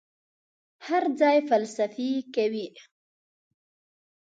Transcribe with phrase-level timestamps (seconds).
[0.87, 2.67] هر ځای فلسفې کوي.